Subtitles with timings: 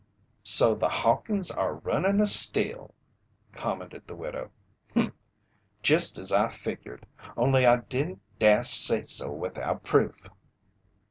[0.41, 2.95] "So the Hawkins' are runnin' a still!"
[3.51, 4.49] commented the widow.
[4.95, 5.13] "Humph!
[5.83, 7.05] Jest as I figured,
[7.37, 10.27] only I didn't dast say so without proof."